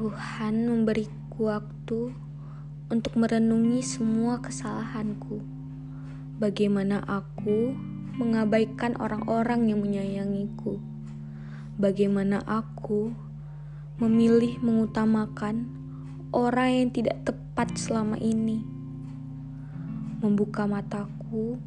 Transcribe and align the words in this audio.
Tuhan 0.00 0.64
memberiku 0.64 1.52
waktu 1.52 2.16
untuk 2.88 3.20
merenungi 3.20 3.84
semua 3.84 4.40
kesalahanku. 4.40 5.44
Bagaimana 6.40 7.04
aku 7.04 7.76
mengabaikan 8.16 8.96
orang-orang 8.96 9.68
yang 9.68 9.84
menyayangiku. 9.84 10.80
Bagaimana 11.76 12.40
aku 12.48 13.12
memilih 14.00 14.56
mengutamakan 14.64 15.68
orang 16.32 16.80
yang 16.80 16.88
tidak 16.96 17.20
tepat 17.28 17.68
selama 17.76 18.16
ini. 18.16 18.64
Membuka 20.24 20.64
mataku, 20.64 21.60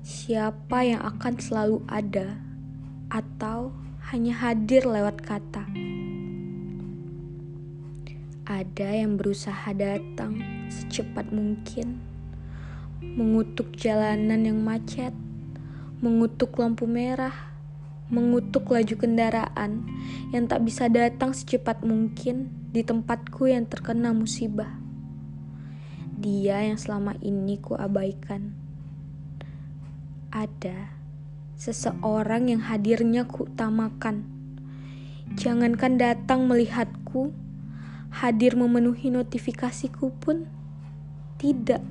siapa 0.00 0.80
yang 0.80 1.04
akan 1.04 1.34
selalu 1.36 1.84
ada 1.92 2.40
atau 3.12 3.76
hanya 4.08 4.32
hadir 4.32 4.88
lewat 4.88 5.20
kata. 5.20 5.85
Ada 8.56 9.04
yang 9.04 9.20
berusaha 9.20 9.68
datang 9.76 10.40
secepat 10.72 11.28
mungkin, 11.28 12.00
mengutuk 13.04 13.76
jalanan 13.76 14.48
yang 14.48 14.64
macet, 14.64 15.12
mengutuk 16.00 16.56
lampu 16.56 16.88
merah, 16.88 17.52
mengutuk 18.08 18.72
laju 18.72 18.96
kendaraan 18.96 19.84
yang 20.32 20.48
tak 20.48 20.64
bisa 20.64 20.88
datang 20.88 21.36
secepat 21.36 21.84
mungkin 21.84 22.48
di 22.72 22.80
tempatku 22.80 23.44
yang 23.44 23.68
terkena 23.68 24.16
musibah. 24.16 24.72
Dia 26.16 26.64
yang 26.64 26.80
selama 26.80 27.12
ini 27.20 27.60
ku 27.60 27.76
abaikan. 27.76 28.56
Ada 30.32 30.96
seseorang 31.60 32.48
yang 32.48 32.64
hadirnya 32.64 33.28
ku 33.28 33.44
utamakan. 33.44 34.24
Jangankan 35.36 36.00
datang 36.00 36.48
melihatku, 36.48 37.36
hadir 38.16 38.56
memenuhi 38.56 39.12
notifikasiku 39.12 40.08
pun 40.08 40.48
tidak. 41.36 41.84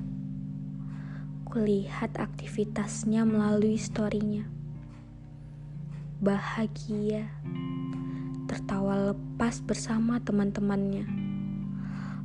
Kulihat 1.46 2.18
aktivitasnya 2.18 3.22
melalui 3.22 3.78
storynya. 3.78 4.42
Bahagia, 6.18 7.30
tertawa 8.50 9.14
lepas 9.14 9.62
bersama 9.62 10.18
teman-temannya. 10.18 11.06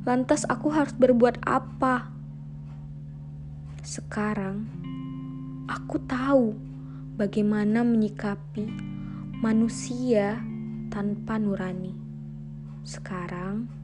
Lantas 0.02 0.42
aku 0.50 0.74
harus 0.74 0.98
berbuat 0.98 1.38
apa? 1.46 2.10
Sekarang, 3.86 4.66
aku 5.70 6.02
tahu 6.10 6.58
bagaimana 7.14 7.86
menyikapi 7.86 8.66
manusia 9.38 10.42
tanpa 10.90 11.38
nurani. 11.38 11.94
Sekarang, 12.82 13.81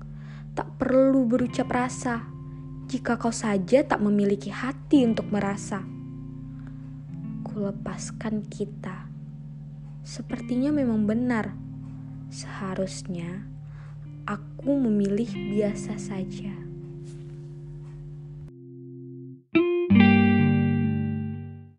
tak 0.59 0.75
perlu 0.75 1.23
berucap 1.23 1.71
rasa 1.71 2.27
jika 2.91 3.15
kau 3.15 3.31
saja 3.31 3.87
tak 3.87 4.03
memiliki 4.03 4.51
hati 4.51 5.07
untuk 5.07 5.31
merasa. 5.31 5.87
Kulepaskan 7.47 8.43
kita. 8.51 9.07
Sepertinya 10.03 10.75
memang 10.75 11.07
benar. 11.07 11.55
Seharusnya 12.35 13.47
aku 14.27 14.75
memilih 14.83 15.31
biasa 15.31 15.95
saja. 15.95 16.68